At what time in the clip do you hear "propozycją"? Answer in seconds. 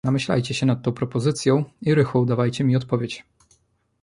0.91-1.63